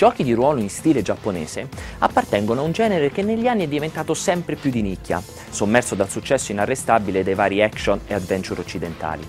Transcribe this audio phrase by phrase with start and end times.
[0.00, 1.68] giochi di ruolo in stile giapponese
[1.98, 6.08] appartengono a un genere che negli anni è diventato sempre più di nicchia, sommerso dal
[6.08, 9.28] successo inarrestabile dei vari action e adventure occidentali.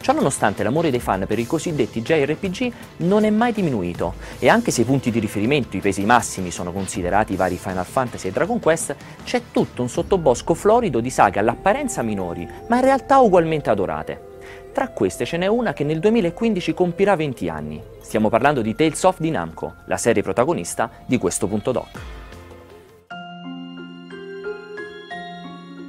[0.00, 4.82] Ciononostante l'amore dei fan per i cosiddetti JRPG non è mai diminuito e anche se
[4.82, 8.60] i punti di riferimento, i pesi massimi sono considerati i vari Final Fantasy e Dragon
[8.60, 8.94] Quest,
[9.24, 14.31] c'è tutto un sottobosco florido di saghe all'apparenza minori, ma in realtà ugualmente adorate.
[14.72, 17.82] Tra queste ce n'è una che nel 2015 compirà 20 anni.
[18.00, 21.88] Stiamo parlando di Tales of Dinamco, la serie protagonista di questo punto doc.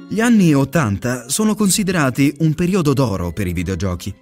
[0.06, 4.14] Gli anni 80 sono considerati un periodo d'oro per i videogiochi.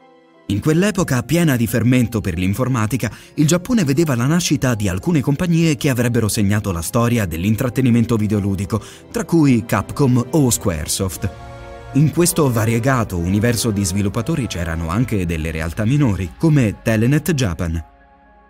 [0.47, 5.77] In quell'epoca piena di fermento per l'informatica, il Giappone vedeva la nascita di alcune compagnie
[5.77, 11.52] che avrebbero segnato la storia dell'intrattenimento videoludico, tra cui Capcom o Squaresoft.
[11.95, 17.85] In questo variegato universo di sviluppatori c'erano anche delle realtà minori, come Telenet Japan.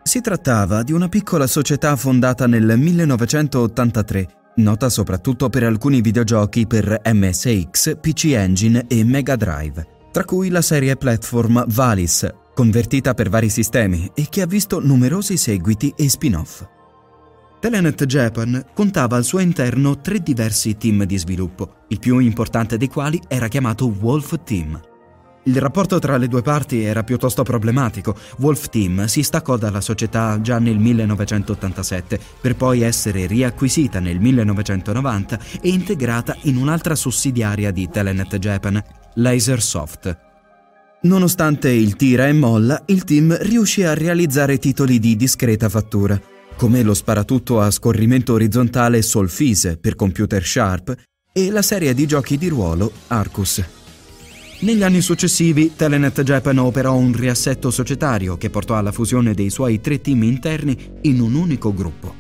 [0.03, 7.01] Si trattava di una piccola società fondata nel 1983 nota soprattutto per alcuni videogiochi per
[7.05, 13.49] MSX, PC Engine e Mega Drive, tra cui la serie platform Valis, convertita per vari
[13.49, 16.65] sistemi e che ha visto numerosi seguiti e spin-off.
[17.63, 22.89] Telenet Japan contava al suo interno tre diversi team di sviluppo, il più importante dei
[22.89, 24.81] quali era chiamato Wolf Team.
[25.45, 28.17] Il rapporto tra le due parti era piuttosto problematico.
[28.39, 35.39] Wolf Team si staccò dalla società già nel 1987 per poi essere riacquisita nel 1990
[35.61, 38.83] e integrata in un'altra sussidiaria di Telenet Japan,
[39.15, 40.19] Lasersoft.
[41.03, 46.21] Nonostante il tira e molla, il team riuscì a realizzare titoli di discreta fattura,
[46.63, 50.95] come lo sparatutto a scorrimento orizzontale Solfise per computer Sharp
[51.33, 53.65] e la serie di giochi di ruolo Arcus.
[54.61, 59.81] Negli anni successivi Telenet Japan operò un riassetto societario che portò alla fusione dei suoi
[59.81, 62.15] tre team interni in un unico gruppo.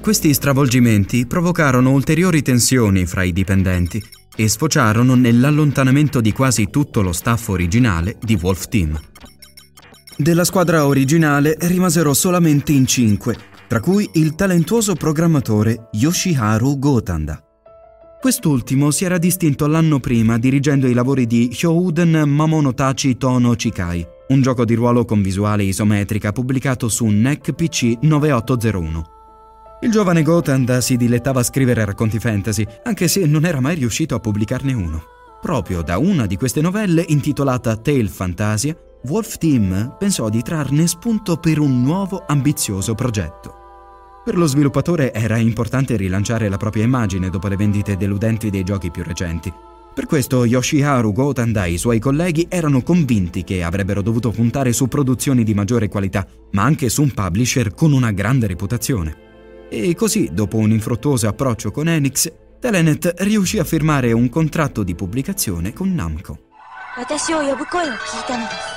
[0.00, 4.02] Questi stravolgimenti provocarono ulteriori tensioni fra i dipendenti
[4.34, 8.98] e sfociarono nell'allontanamento di quasi tutto lo staff originale di Wolf Team.
[10.20, 13.36] Della squadra originale rimasero solamente in cinque,
[13.68, 17.42] tra cui il talentuoso programmatore Yoshiharu Gotanda.
[18.18, 24.40] Quest'ultimo si era distinto l'anno prima dirigendo i lavori di Hyouden Mamonotachi Tono Chikai, un
[24.40, 29.16] gioco di ruolo con visuale isometrica pubblicato su NEC PC 9801.
[29.82, 34.16] Il giovane Gotanda si dilettava a scrivere racconti fantasy, anche se non era mai riuscito
[34.16, 35.02] a pubblicarne uno.
[35.40, 41.37] Proprio da una di queste novelle, intitolata Tale Fantasia, Wolf Team pensò di trarne spunto
[41.37, 43.61] per un nuovo ambizioso progetto.
[44.23, 48.91] Per lo sviluppatore era importante rilanciare la propria immagine dopo le vendite deludenti dei giochi
[48.91, 49.51] più recenti.
[49.93, 54.87] Per questo Yoshiharu Gotanda e i suoi colleghi erano convinti che avrebbero dovuto puntare su
[54.87, 59.17] produzioni di maggiore qualità, ma anche su un publisher con una grande reputazione.
[59.69, 64.95] E così, dopo un infruttuoso approccio con Enix, Telenet riuscì a firmare un contratto di
[64.95, 66.51] pubblicazione con Namco.
[66.95, 68.76] 私を呼ぶ声を聞いたのです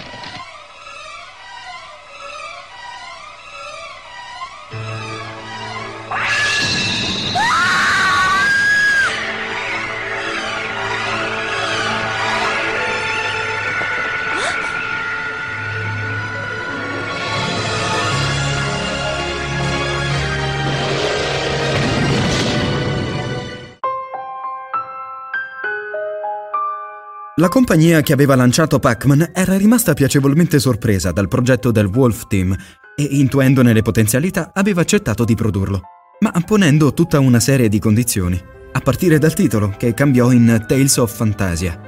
[27.41, 32.55] La compagnia che aveva lanciato Pac-Man era rimasta piacevolmente sorpresa dal progetto del Wolf Team
[32.95, 35.81] e, intuendone le potenzialità, aveva accettato di produrlo,
[36.19, 38.39] ma ponendo tutta una serie di condizioni,
[38.73, 41.81] a partire dal titolo, che cambiò in Tales of Fantasia.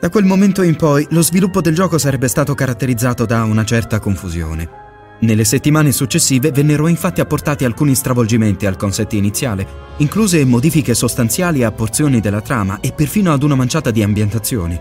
[0.00, 4.00] Da quel momento in poi lo sviluppo del gioco sarebbe stato caratterizzato da una certa
[4.00, 4.89] confusione.
[5.20, 9.66] Nelle settimane successive vennero infatti apportati alcuni stravolgimenti al concept iniziale,
[9.98, 14.78] incluse modifiche sostanziali a porzioni della trama e perfino ad una manciata di ambientazioni.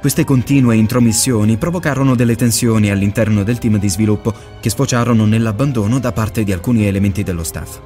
[0.00, 6.12] Queste continue intromissioni provocarono delle tensioni all'interno del team di sviluppo che sfociarono nell'abbandono da
[6.12, 7.80] parte di alcuni elementi dello staff.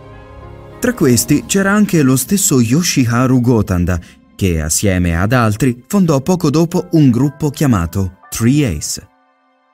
[0.80, 4.00] Tra questi c'era anche lo stesso Yoshiharu Gotanda,
[4.34, 9.09] che assieme ad altri fondò poco dopo un gruppo chiamato Three Ace.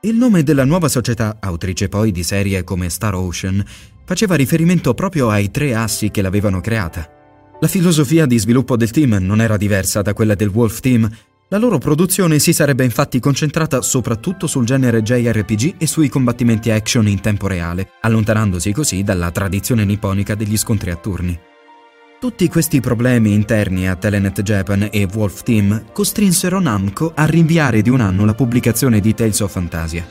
[0.06, 3.60] Il nome della nuova società, autrice poi di serie come Star Ocean,
[4.04, 7.10] faceva riferimento proprio ai tre assi che l'avevano creata.
[7.58, 11.10] La filosofia di sviluppo del team non era diversa da quella del Wolf Team.
[11.48, 17.08] La loro produzione si sarebbe infatti concentrata soprattutto sul genere JRPG e sui combattimenti action
[17.08, 21.36] in tempo reale, allontanandosi così dalla tradizione nipponica degli scontri a turni.
[22.18, 27.90] Tutti questi problemi interni a Telenet Japan e Wolf Team costrinsero Namco a rinviare di
[27.90, 30.04] un anno la pubblicazione di Tales of Fantasia.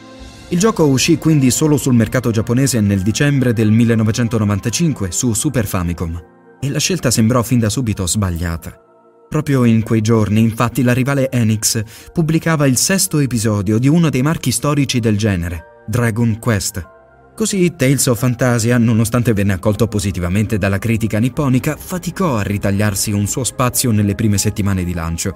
[0.49, 6.23] Il gioco uscì quindi solo sul mercato giapponese nel dicembre del 1995 su Super Famicom
[6.59, 8.79] e la scelta sembrò fin da subito sbagliata.
[9.27, 11.81] Proprio in quei giorni, infatti, la rivale Enix
[12.13, 16.94] pubblicava il sesto episodio di uno dei marchi storici del genere, Dragon Quest.
[17.35, 23.27] Così Tales of Fantasia, nonostante venne accolto positivamente dalla critica nipponica, faticò a ritagliarsi un
[23.27, 25.35] suo spazio nelle prime settimane di lancio.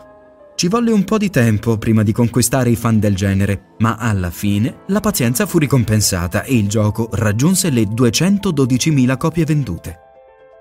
[0.55, 4.29] Ci volle un po' di tempo prima di conquistare i fan del genere, ma alla
[4.29, 9.99] fine la pazienza fu ricompensata e il gioco raggiunse le 212.000 copie vendute.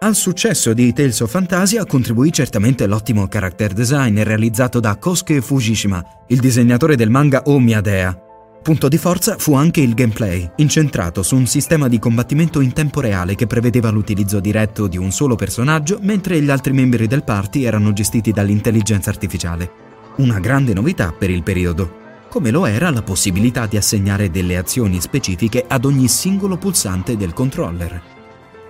[0.01, 6.05] Al successo di Tales of Fantasia contribuì certamente l'ottimo character design realizzato da Kosuke Fujishima,
[6.29, 8.27] il disegnatore del manga Omiadea.
[8.69, 13.01] Punto di forza fu anche il gameplay, incentrato su un sistema di combattimento in tempo
[13.01, 17.63] reale che prevedeva l'utilizzo diretto di un solo personaggio mentre gli altri membri del party
[17.63, 19.71] erano gestiti dall'intelligenza artificiale
[20.17, 25.01] una grande novità per il periodo, come lo era la possibilità di assegnare delle azioni
[25.01, 28.03] specifiche ad ogni singolo pulsante del controller.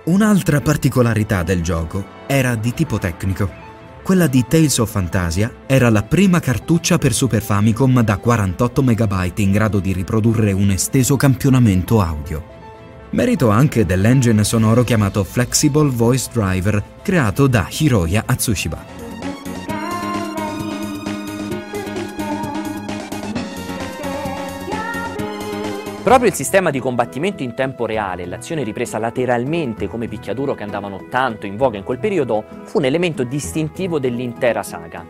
[0.05, 3.68] Un'altra particolarità del gioco era di tipo tecnico.
[4.09, 9.31] Quella di Tales of Fantasia era la prima cartuccia per Super Famicom da 48 MB
[9.35, 12.43] in grado di riprodurre un esteso campionamento audio.
[13.11, 19.08] Merito anche dell'engine sonoro chiamato Flexible Voice Driver creato da Hiroya Atsushiba.
[26.01, 30.63] Proprio il sistema di combattimento in tempo reale e l'azione ripresa lateralmente come picchiaduro che
[30.63, 35.05] andavano tanto in voga in quel periodo fu un elemento distintivo dell'intera saga.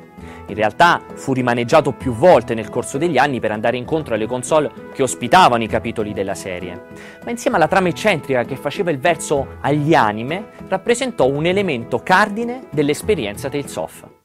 [0.47, 4.71] In realtà fu rimaneggiato più volte nel corso degli anni per andare incontro alle console
[4.91, 6.85] che ospitavano i capitoli della serie,
[7.23, 12.63] ma insieme alla trama eccentrica che faceva il verso agli anime, rappresentò un elemento cardine
[12.71, 14.18] dell'esperienza Tales of.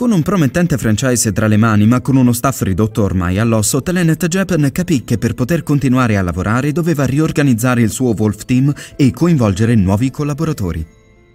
[0.00, 4.28] Con un promettente franchise tra le mani ma con uno staff ridotto ormai all'osso, Telenet
[4.28, 9.10] Japan capì che per poter continuare a lavorare doveva riorganizzare il suo Wolf Team e
[9.10, 10.86] coinvolgere nuovi collaboratori.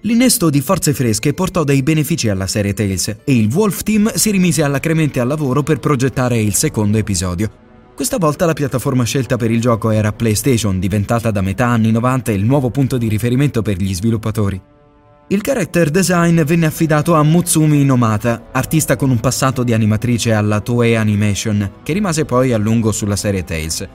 [0.01, 4.31] L'innesto di forze fresche portò dei benefici alla serie Tales e il Wolf Team si
[4.31, 7.51] rimise alacremente al lavoro per progettare il secondo episodio.
[7.94, 12.31] Questa volta la piattaforma scelta per il gioco era PlayStation, diventata da metà anni 90
[12.31, 14.59] il nuovo punto di riferimento per gli sviluppatori.
[15.27, 20.60] Il character design venne affidato a Mutsumi Inomata, artista con un passato di animatrice alla
[20.60, 23.88] Toei Animation, che rimase poi a lungo sulla serie Tales.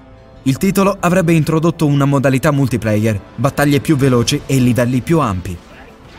[0.42, 5.56] Il titolo avrebbe introdotto una modalità multiplayer, battaglie più veloci e livelli più ampi.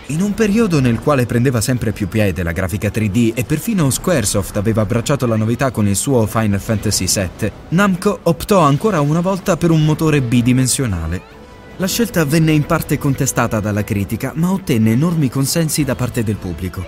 [0.08, 4.56] In un periodo nel quale prendeva sempre più piede la grafica 3D e perfino Squaresoft
[4.56, 9.58] aveva abbracciato la novità con il suo Final Fantasy VII, Namco optò ancora una volta
[9.58, 11.41] per un motore bidimensionale.
[11.78, 16.36] La scelta venne in parte contestata dalla critica, ma ottenne enormi consensi da parte del
[16.36, 16.86] pubblico.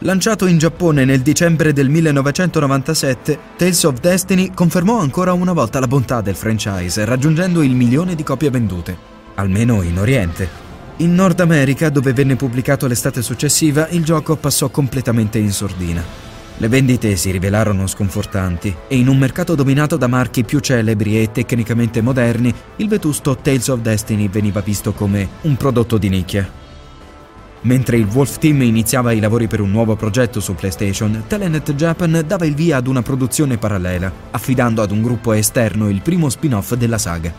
[0.00, 5.86] Lanciato in Giappone nel dicembre del 1997, Tales of Destiny confermò ancora una volta la
[5.86, 8.96] bontà del franchise, raggiungendo il milione di copie vendute,
[9.36, 10.64] almeno in Oriente.
[10.98, 16.25] In Nord America, dove venne pubblicato l'estate successiva, il gioco passò completamente in sordina.
[16.58, 21.30] Le vendite si rivelarono sconfortanti e in un mercato dominato da marchi più celebri e
[21.30, 26.50] tecnicamente moderni, il vetusto Tales of Destiny veniva visto come un prodotto di nicchia.
[27.60, 32.24] Mentre il Wolf Team iniziava i lavori per un nuovo progetto su PlayStation, Telenet Japan
[32.26, 36.72] dava il via ad una produzione parallela, affidando ad un gruppo esterno il primo spin-off
[36.74, 37.34] della saga.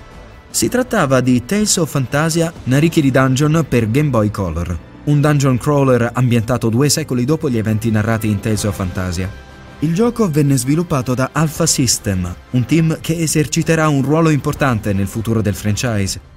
[0.52, 6.10] Si trattava di Tales of Fantasia Narikiri Dungeon per Game Boy Color, un dungeon crawler
[6.14, 9.30] ambientato due secoli dopo gli eventi narrati in Tales of Fantasia.
[9.80, 15.08] Il gioco venne sviluppato da Alpha System, un team che eserciterà un ruolo importante nel
[15.08, 16.36] futuro del franchise.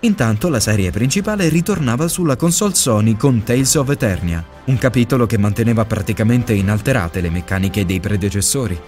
[0.00, 5.38] Intanto la serie principale ritornava sulla console Sony con Tales of Eternia, un capitolo che
[5.38, 8.78] manteneva praticamente inalterate le meccaniche dei predecessori.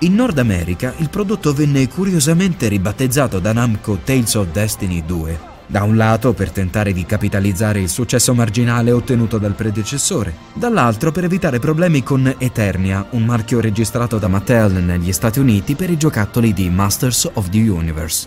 [0.00, 5.84] In Nord America il prodotto venne curiosamente ribattezzato da Namco Tales of Destiny 2 da
[5.84, 11.60] un lato per tentare di capitalizzare il successo marginale ottenuto dal predecessore, dall'altro per evitare
[11.60, 16.68] problemi con Eternia, un marchio registrato da Mattel negli Stati Uniti per i giocattoli di
[16.68, 18.26] Masters of the Universe.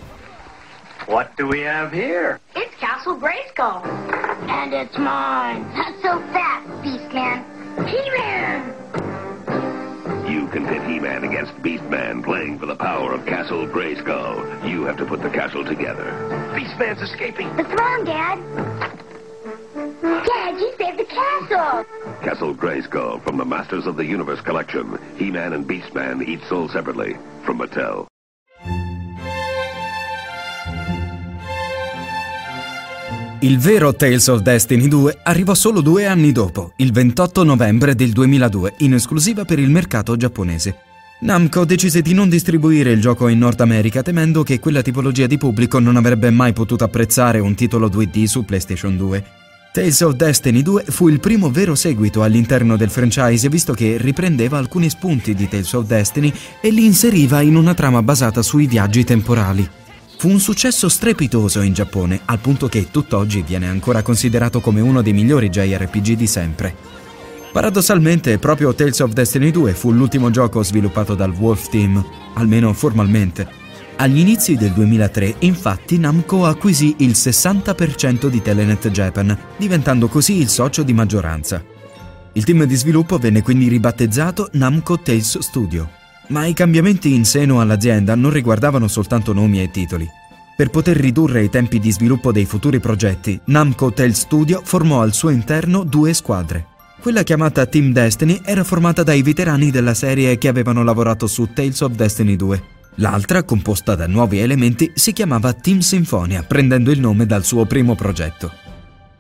[1.07, 2.39] What do we have here?
[2.55, 3.83] It's Castle Grayskull.
[4.47, 5.65] And it's mine.
[5.75, 7.43] Not so fast, Beastman.
[7.85, 8.82] He-Man!
[10.33, 14.67] You can pit He-Man against Beast-Man playing for the power of Castle Grayskull.
[14.67, 16.05] You have to put the castle together.
[16.55, 17.49] Beast-Man's escaping.
[17.55, 18.39] What's wrong, Dad?
[20.01, 21.85] Dad, you saved the castle.
[22.23, 24.97] Castle Grayskull from the Masters of the Universe collection.
[25.17, 28.07] He-Man and Beast-Man each sold separately from Mattel.
[33.43, 38.13] Il vero Tales of Destiny 2 arrivò solo due anni dopo, il 28 novembre del
[38.13, 40.77] 2002, in esclusiva per il mercato giapponese.
[41.19, 45.38] Namco decise di non distribuire il gioco in Nord America temendo che quella tipologia di
[45.38, 49.25] pubblico non avrebbe mai potuto apprezzare un titolo 2D su PlayStation 2.
[49.73, 54.57] Tales of Destiny 2 fu il primo vero seguito all'interno del franchise visto che riprendeva
[54.57, 56.31] alcuni spunti di Tales of Destiny
[56.62, 59.69] e li inseriva in una trama basata sui viaggi temporali.
[60.24, 65.01] Fu un successo strepitoso in Giappone, al punto che tutt'oggi viene ancora considerato come uno
[65.01, 66.74] dei migliori JRPG di sempre.
[67.51, 72.01] Paradossalmente, proprio Tales of Destiny 2 fu l'ultimo gioco sviluppato dal Wolf Team,
[72.36, 73.46] almeno formalmente.
[73.98, 80.48] Agli inizi del 2003, infatti, Namco acquisì il 60% di Telenet Japan, diventando così il
[80.48, 81.62] socio di maggioranza.
[82.32, 86.01] Il team di sviluppo venne quindi ribattezzato Namco Tales Studio.
[86.33, 90.09] Ma i cambiamenti in seno all'azienda non riguardavano soltanto nomi e titoli.
[90.57, 95.13] Per poter ridurre i tempi di sviluppo dei futuri progetti, Namco Tales Studio formò al
[95.13, 96.65] suo interno due squadre.
[96.99, 101.81] Quella chiamata Team Destiny era formata dai veterani della serie che avevano lavorato su Tales
[101.81, 102.63] of Destiny 2.
[102.95, 107.93] L'altra, composta da nuovi elementi, si chiamava Team Symphonia, prendendo il nome dal suo primo
[107.93, 108.51] progetto.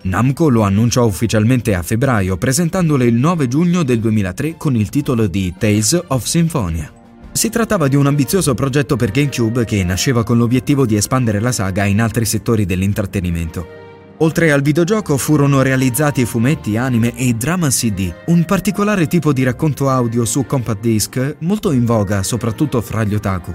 [0.03, 5.27] Namco lo annunciò ufficialmente a febbraio, presentandolo il 9 giugno del 2003 con il titolo
[5.27, 7.01] di Tales of Symphonia.
[7.33, 11.51] Si trattava di un ambizioso progetto per GameCube che nasceva con l'obiettivo di espandere la
[11.51, 13.81] saga in altri settori dell'intrattenimento.
[14.17, 19.89] Oltre al videogioco furono realizzati fumetti, anime e drama CD, un particolare tipo di racconto
[19.89, 23.53] audio su compact disc molto in voga soprattutto fra gli otaku.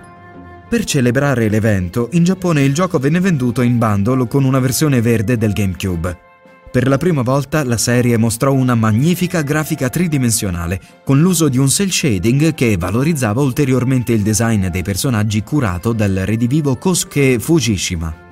[0.68, 5.38] Per celebrare l'evento, in Giappone il gioco venne venduto in bundle con una versione verde
[5.38, 6.27] del GameCube.
[6.70, 11.68] Per la prima volta la serie mostrò una magnifica grafica tridimensionale, con l'uso di un
[11.68, 18.26] cel shading che valorizzava ulteriormente il design dei personaggi curato dal redivivo Kosuke Fujishima.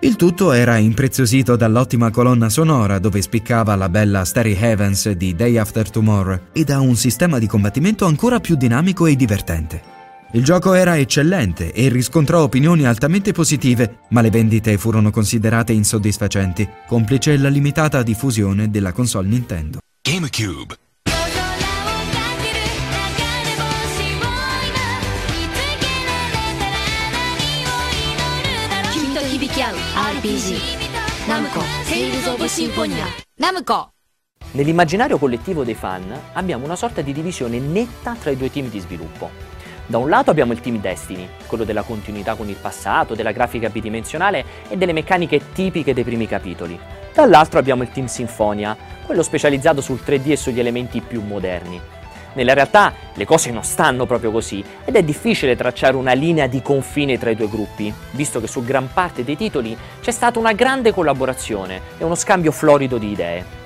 [0.00, 5.56] Il tutto era impreziosito dall'ottima colonna sonora dove spiccava la bella Starry Heavens di Day
[5.56, 9.97] After Tomorrow e da un sistema di combattimento ancora più dinamico e divertente.
[10.32, 16.68] Il gioco era eccellente e riscontrò opinioni altamente positive, ma le vendite furono considerate insoddisfacenti,
[16.86, 19.78] complice la limitata diffusione della console Nintendo.
[20.02, 20.76] GameCube
[31.26, 31.60] Namco
[34.52, 36.04] Nell'immaginario collettivo dei fan
[36.34, 39.48] abbiamo una sorta di divisione netta tra i due team di sviluppo.
[39.88, 43.70] Da un lato abbiamo il team Destiny, quello della continuità con il passato, della grafica
[43.70, 46.78] bidimensionale e delle meccaniche tipiche dei primi capitoli.
[47.14, 48.76] Dall'altro abbiamo il team Sinfonia,
[49.06, 51.80] quello specializzato sul 3D e sugli elementi più moderni.
[52.34, 56.60] Nella realtà le cose non stanno proprio così ed è difficile tracciare una linea di
[56.60, 60.52] confine tra i due gruppi, visto che su gran parte dei titoli c'è stata una
[60.52, 63.57] grande collaborazione e uno scambio florido di idee.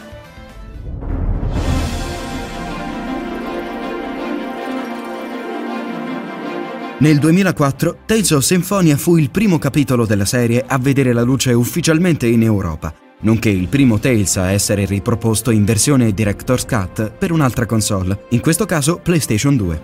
[7.02, 11.52] Nel 2004 Tales of Symphonia fu il primo capitolo della serie a vedere la luce
[11.52, 17.32] ufficialmente in Europa nonché il primo Tales a essere riproposto in versione Director's Cut per
[17.32, 19.82] un'altra console, in questo caso PlayStation 2.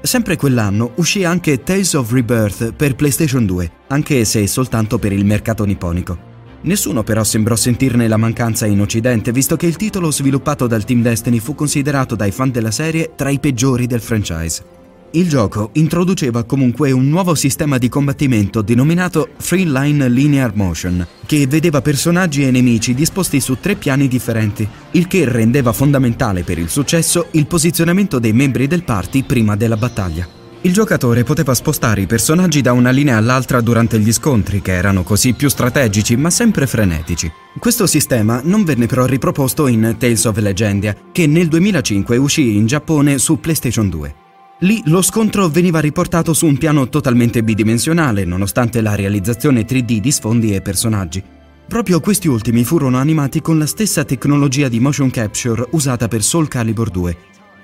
[0.00, 5.24] Sempre quell'anno uscì anche Tales of Rebirth per PlayStation 2, anche se soltanto per il
[5.24, 6.30] mercato nipponico.
[6.62, 11.02] Nessuno però sembrò sentirne la mancanza in Occidente, visto che il titolo sviluppato dal Team
[11.02, 14.80] Destiny fu considerato dai fan della serie tra i peggiori del franchise.
[15.14, 21.46] Il gioco introduceva comunque un nuovo sistema di combattimento denominato Free Line Linear Motion, che
[21.46, 26.70] vedeva personaggi e nemici disposti su tre piani differenti, il che rendeva fondamentale per il
[26.70, 30.26] successo il posizionamento dei membri del party prima della battaglia.
[30.62, 35.02] Il giocatore poteva spostare i personaggi da una linea all'altra durante gli scontri, che erano
[35.02, 37.30] così più strategici ma sempre frenetici.
[37.58, 42.64] Questo sistema non venne però riproposto in Tales of Legendia, che nel 2005 uscì in
[42.64, 44.14] Giappone su PlayStation 2.
[44.62, 50.12] Lì lo scontro veniva riportato su un piano totalmente bidimensionale, nonostante la realizzazione 3D di
[50.12, 51.20] sfondi e personaggi.
[51.66, 56.46] Proprio questi ultimi furono animati con la stessa tecnologia di motion capture usata per Soul
[56.46, 57.16] Calibur 2.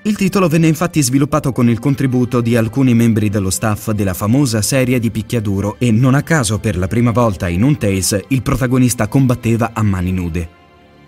[0.03, 4.61] Il titolo venne infatti sviluppato con il contributo di alcuni membri dello staff della famosa
[4.61, 8.43] serie di picchiaduro e non a caso per la prima volta in un Tales il
[8.43, 10.58] protagonista combatteva a mani nude.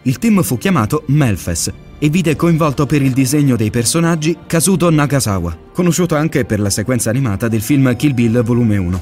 [0.03, 5.55] Il team fu chiamato Melfes e vide coinvolto per il disegno dei personaggi Kazuto Nagasawa,
[5.75, 9.01] conosciuto anche per la sequenza animata del film Kill Bill Volume 1.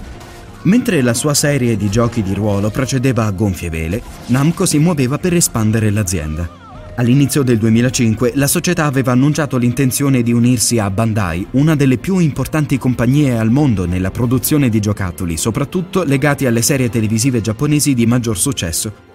[0.62, 5.18] Mentre la sua serie di giochi di ruolo procedeva a gonfie vele, Namco si muoveva
[5.18, 6.66] per espandere l'azienda.
[6.96, 12.18] All'inizio del 2005 la società aveva annunciato l'intenzione di unirsi a Bandai, una delle più
[12.18, 18.04] importanti compagnie al mondo nella produzione di giocattoli, soprattutto legati alle serie televisive giapponesi di
[18.04, 19.07] maggior successo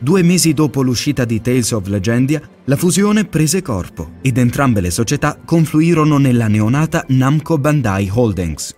[0.00, 4.92] Due mesi dopo l'uscita di Tales of Legendia, la fusione prese corpo ed entrambe le
[4.92, 8.76] società confluirono nella neonata Namco Bandai Holdings.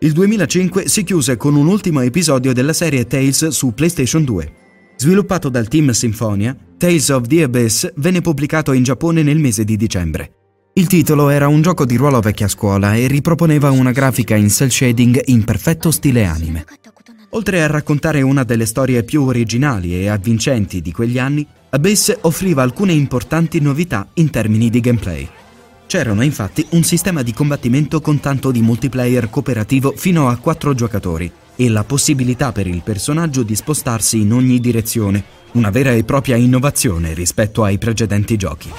[0.00, 4.52] Il 2005 si chiuse con un ultimo episodio della serie Tales su PlayStation 2.
[4.96, 9.78] Sviluppato dal team Symphonia, Tales of the Abyss venne pubblicato in Giappone nel mese di
[9.78, 10.32] dicembre.
[10.74, 14.70] Il titolo era un gioco di ruolo vecchia scuola e riproponeva una grafica in cel
[14.70, 16.66] shading in perfetto stile anime.
[17.34, 22.62] Oltre a raccontare una delle storie più originali e avvincenti di quegli anni, Abyss offriva
[22.62, 25.28] alcune importanti novità in termini di gameplay.
[25.86, 31.30] C'erano infatti un sistema di combattimento con tanto di multiplayer cooperativo fino a 4 giocatori
[31.56, 36.36] e la possibilità per il personaggio di spostarsi in ogni direzione, una vera e propria
[36.36, 38.70] innovazione rispetto ai precedenti giochi.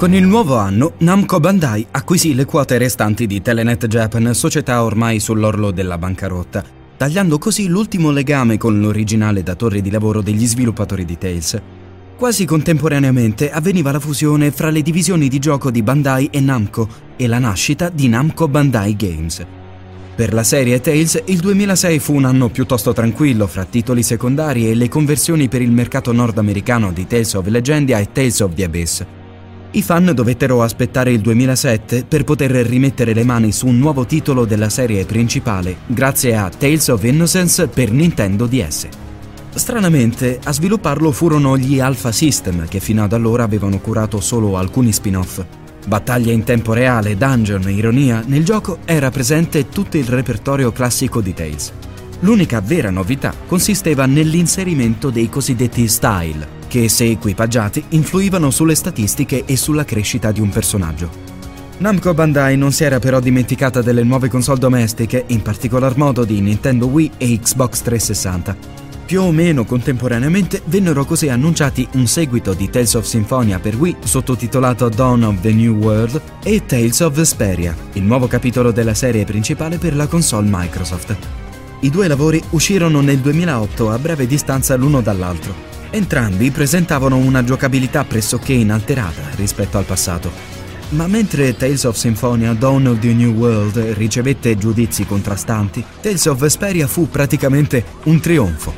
[0.00, 5.20] Con il nuovo anno, Namco Bandai acquisì le quote restanti di Telenet Japan, società ormai
[5.20, 6.64] sull'orlo della bancarotta,
[6.96, 11.60] tagliando così l'ultimo legame con l'originale datore di lavoro degli sviluppatori di Tales.
[12.16, 17.26] Quasi contemporaneamente avveniva la fusione fra le divisioni di gioco di Bandai e Namco e
[17.26, 19.46] la nascita di Namco Bandai Games.
[20.16, 24.74] Per la serie Tales il 2006 fu un anno piuttosto tranquillo fra titoli secondari e
[24.74, 29.04] le conversioni per il mercato nordamericano di Tales of Legendia e Tales of the Abyss.
[29.72, 34.44] I fan dovettero aspettare il 2007 per poter rimettere le mani su un nuovo titolo
[34.44, 38.88] della serie principale grazie a Tales of Innocence per Nintendo DS.
[39.54, 44.90] Stranamente, a svilupparlo furono gli Alpha System che fino ad allora avevano curato solo alcuni
[44.90, 45.44] spin-off.
[45.86, 51.32] Battaglie in tempo reale, dungeon, ironia, nel gioco era presente tutto il repertorio classico di
[51.32, 51.72] Tales.
[52.20, 59.56] L'unica vera novità consisteva nell'inserimento dei cosiddetti style, che se equipaggiati influivano sulle statistiche e
[59.56, 61.10] sulla crescita di un personaggio.
[61.78, 66.40] Namco Bandai non si era però dimenticata delle nuove console domestiche, in particolar modo di
[66.40, 68.78] Nintendo Wii e Xbox 360.
[69.04, 73.96] Più o meno contemporaneamente vennero così annunciati un seguito di Tales of Symphonia per Wii
[74.04, 79.24] sottotitolato Dawn of the New World e Tales of Vesperia, il nuovo capitolo della serie
[79.24, 81.16] principale per la console Microsoft.
[81.80, 88.04] I due lavori uscirono nel 2008 a breve distanza l'uno dall'altro Entrambi presentavano una giocabilità
[88.04, 90.30] pressoché inalterata rispetto al passato.
[90.90, 96.38] Ma mentre Tales of Symphonia Dawn of the New World ricevette giudizi contrastanti, Tales of
[96.38, 98.72] Vesperia fu praticamente un trionfo.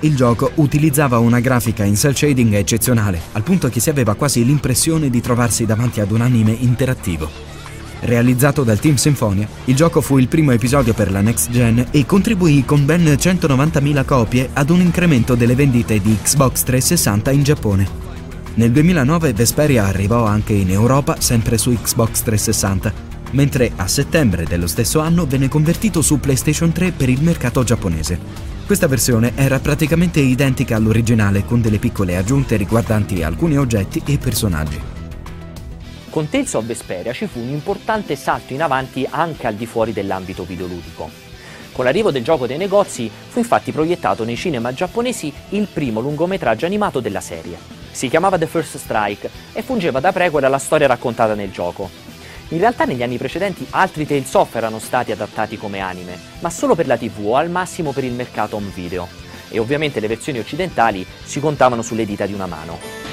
[0.00, 4.44] Il gioco utilizzava una grafica in cel shading eccezionale, al punto che si aveva quasi
[4.44, 7.28] l'impressione di trovarsi davanti ad un anime interattivo.
[8.00, 12.04] Realizzato dal team Symphonia, il gioco fu il primo episodio per la next gen e
[12.04, 17.88] contribuì con ben 190.000 copie ad un incremento delle vendite di Xbox 360 in Giappone.
[18.54, 22.92] Nel 2009 Vesperia arrivò anche in Europa, sempre su Xbox 360,
[23.32, 28.18] mentre a settembre dello stesso anno venne convertito su PlayStation 3 per il mercato giapponese.
[28.64, 34.80] Questa versione era praticamente identica all'originale con delle piccole aggiunte riguardanti alcuni oggetti e personaggi.
[36.14, 39.92] Con Tales of Vesperia ci fu un importante salto in avanti anche al di fuori
[39.92, 41.10] dell'ambito videoludico.
[41.72, 46.66] Con l'arrivo del gioco dei negozi fu infatti proiettato nei cinema giapponesi il primo lungometraggio
[46.66, 47.58] animato della serie.
[47.90, 51.90] Si chiamava The First Strike e fungeva da prequel alla storia raccontata nel gioco.
[52.50, 56.76] In realtà negli anni precedenti altri Tales of erano stati adattati come anime, ma solo
[56.76, 59.08] per la TV o al massimo per il mercato home video.
[59.48, 63.03] E ovviamente le versioni occidentali si contavano sulle dita di una mano.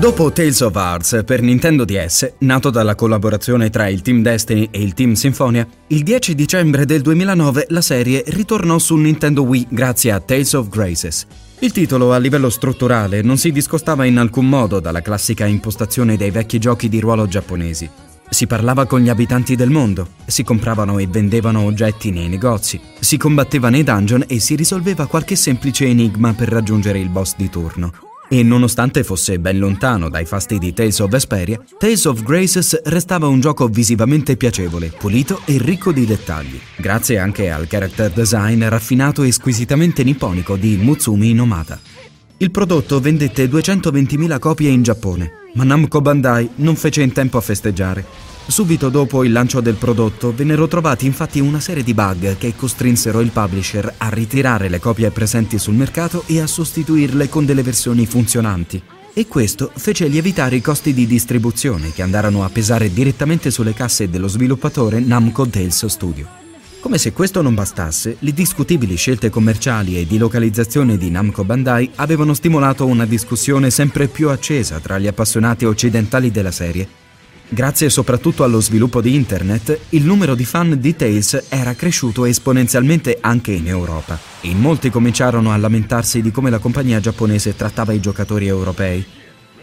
[0.00, 4.80] Dopo Tales of Arts per Nintendo DS, nato dalla collaborazione tra il Team Destiny e
[4.80, 10.12] il Team Symphonia, il 10 dicembre del 2009 la serie ritornò su Nintendo Wii grazie
[10.12, 11.26] a Tales of Graces.
[11.58, 16.30] Il titolo a livello strutturale non si discostava in alcun modo dalla classica impostazione dei
[16.30, 17.86] vecchi giochi di ruolo giapponesi.
[18.26, 23.18] Si parlava con gli abitanti del mondo, si compravano e vendevano oggetti nei negozi, si
[23.18, 27.92] combatteva nei dungeon e si risolveva qualche semplice enigma per raggiungere il boss di turno.
[28.32, 33.26] E nonostante fosse ben lontano dai fasti di Tales of Vesperia, Tales of Graces restava
[33.26, 39.24] un gioco visivamente piacevole, pulito e ricco di dettagli, grazie anche al character design raffinato
[39.24, 41.80] e squisitamente nipponico di Mutsumi Nomata.
[42.36, 47.40] Il prodotto vendette 220.000 copie in Giappone, ma Namco Bandai non fece in tempo a
[47.40, 52.56] festeggiare Subito dopo il lancio del prodotto vennero trovati infatti una serie di bug che
[52.56, 57.62] costrinsero il publisher a ritirare le copie presenti sul mercato e a sostituirle con delle
[57.62, 58.82] versioni funzionanti.
[59.14, 64.10] E questo fece lievitare i costi di distribuzione che andarono a pesare direttamente sulle casse
[64.10, 66.26] dello sviluppatore Namco Tales Studio.
[66.80, 71.88] Come se questo non bastasse, le discutibili scelte commerciali e di localizzazione di Namco Bandai
[71.94, 77.00] avevano stimolato una discussione sempre più accesa tra gli appassionati occidentali della serie.
[77.50, 83.18] Grazie soprattutto allo sviluppo di Internet, il numero di fan di Tales era cresciuto esponenzialmente
[83.20, 88.00] anche in Europa in molti cominciarono a lamentarsi di come la compagnia giapponese trattava i
[88.00, 89.04] giocatori europei.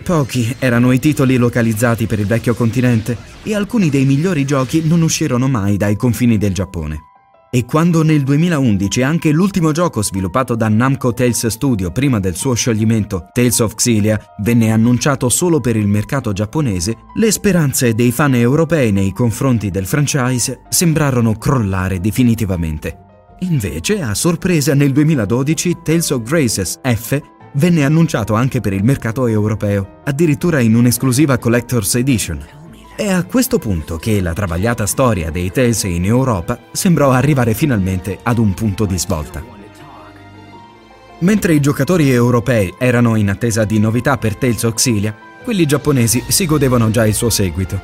[0.04, 5.02] Pochi erano i titoli localizzati per il vecchio continente e alcuni dei migliori giochi non
[5.02, 7.07] uscirono mai dai confini del Giappone.
[7.50, 12.54] E quando nel 2011 anche l'ultimo gioco sviluppato da Namco Tales Studio prima del suo
[12.54, 18.36] scioglimento, Tales of Xillia, venne annunciato solo per il mercato giapponese, le speranze dei fan
[18.36, 23.06] europei nei confronti del franchise sembrarono crollare definitivamente.
[23.40, 27.22] Invece, a sorpresa, nel 2012 Tales of Graces F
[27.54, 32.57] venne annunciato anche per il mercato europeo, addirittura in un'esclusiva Collector's Edition.
[32.98, 38.18] È a questo punto che la travagliata storia dei Tales in Europa sembrò arrivare finalmente
[38.24, 39.44] ad un punto di svolta.
[41.20, 46.48] Mentre i giocatori europei erano in attesa di novità per Tales Auxilia, quelli giapponesi si
[46.48, 47.80] godevano già il suo seguito.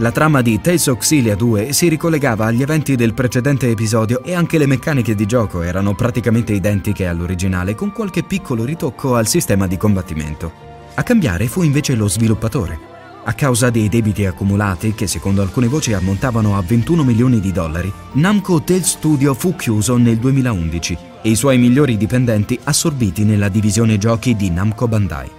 [0.00, 4.58] La trama di Tales Auxilia 2 si ricollegava agli eventi del precedente episodio e anche
[4.58, 9.78] le meccaniche di gioco erano praticamente identiche all'originale, con qualche piccolo ritocco al sistema di
[9.78, 10.52] combattimento.
[10.94, 12.96] A cambiare fu invece lo sviluppatore.
[13.24, 17.92] A causa dei debiti accumulati, che secondo alcune voci ammontavano a 21 milioni di dollari,
[18.12, 23.98] Namco Hotel Studio fu chiuso nel 2011 e i suoi migliori dipendenti assorbiti nella divisione
[23.98, 25.30] giochi di Namco Bandai.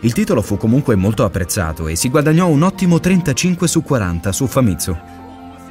[0.00, 4.46] Il titolo fu comunque molto apprezzato e si guadagnò un ottimo 35 su 40 su
[4.46, 4.96] Famitsu.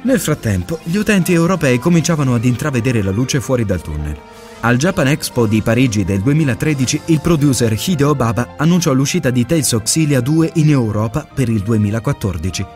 [0.02, 4.18] Nel frattempo, gli utenti europei cominciavano ad intravedere la luce fuori dal tunnel.
[4.64, 9.72] Al Japan Expo di Parigi del 2013 il producer Hideo Baba annunciò l'uscita di Tales
[9.72, 12.66] of Xillia 2 in Europa per il 2014.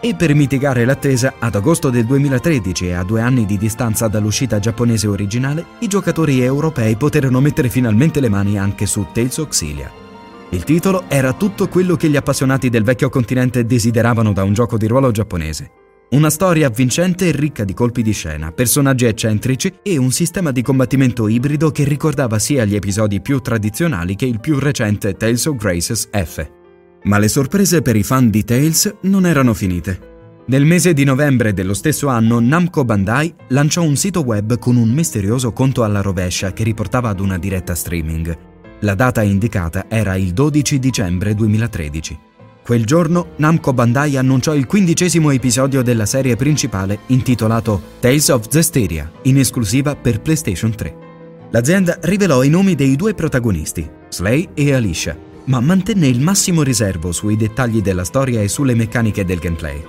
[0.00, 4.58] E per mitigare l'attesa, ad agosto del 2013 e a due anni di distanza dall'uscita
[4.58, 9.88] giapponese originale, i giocatori europei poterono mettere finalmente le mani anche su Tales of Xillia.
[10.50, 14.76] Il titolo era tutto quello che gli appassionati del vecchio continente desideravano da un gioco
[14.76, 15.85] di ruolo giapponese.
[16.08, 20.62] Una storia avvincente e ricca di colpi di scena, personaggi eccentrici e un sistema di
[20.62, 25.56] combattimento ibrido che ricordava sia gli episodi più tradizionali che il più recente Tales of
[25.56, 26.48] Graces F.
[27.02, 30.44] Ma le sorprese per i fan di Tales non erano finite.
[30.46, 34.88] Nel mese di novembre dello stesso anno Namco Bandai lanciò un sito web con un
[34.88, 38.38] misterioso conto alla rovescia che riportava ad una diretta streaming.
[38.80, 42.18] La data indicata era il 12 dicembre 2013.
[42.66, 49.08] Quel giorno Namco Bandai annunciò il quindicesimo episodio della serie principale intitolato Tales of Zestiria,
[49.22, 50.96] in esclusiva per PlayStation 3.
[51.52, 57.12] L'azienda rivelò i nomi dei due protagonisti, Slay e Alicia, ma mantenne il massimo riservo
[57.12, 59.80] sui dettagli della storia e sulle meccaniche del gameplay.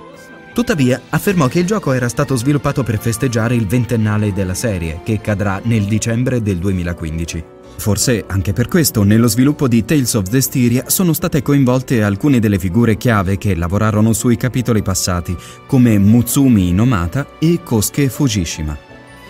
[0.54, 5.20] Tuttavia, affermò che il gioco era stato sviluppato per festeggiare il ventennale della serie, che
[5.20, 7.44] cadrà nel dicembre del 2015.
[7.78, 12.58] Forse anche per questo nello sviluppo di Tales of Zestiria sono state coinvolte alcune delle
[12.58, 15.36] figure chiave che lavorarono sui capitoli passati,
[15.66, 18.76] come Mutsumi Inomata e Kosuke Fujishima.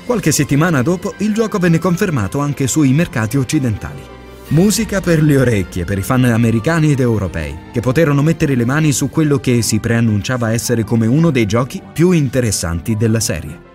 [0.06, 4.00] Qualche settimana dopo il gioco venne confermato anche sui mercati occidentali.
[4.48, 8.92] Musica per le orecchie per i fan americani ed europei, che poterono mettere le mani
[8.92, 13.67] su quello che si preannunciava essere come uno dei giochi più interessanti della serie.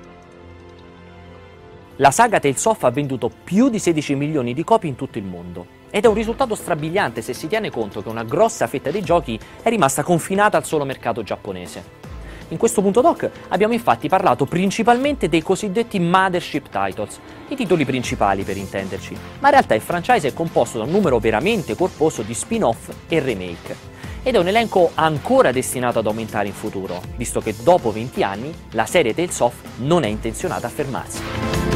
[1.97, 5.25] La saga Tales of ha venduto più di 16 milioni di copie in tutto il
[5.25, 5.81] mondo.
[5.91, 9.39] Ed è un risultato strabiliante se si tiene conto che una grossa fetta dei giochi
[9.61, 12.01] è rimasta confinata al solo mercato giapponese.
[12.47, 18.41] In questo punto doc abbiamo infatti parlato principalmente dei cosiddetti mothership titles, i titoli principali
[18.41, 22.33] per intenderci, ma in realtà il franchise è composto da un numero veramente corposo di
[22.33, 23.91] spin-off e remake.
[24.23, 28.51] Ed è un elenco ancora destinato ad aumentare in futuro, visto che dopo 20 anni
[28.71, 31.72] la serie Tales of non è intenzionata a fermarsi.